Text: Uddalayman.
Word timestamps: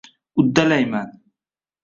Uddalayman. 0.39 1.09